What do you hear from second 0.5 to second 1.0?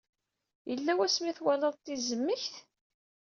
Yella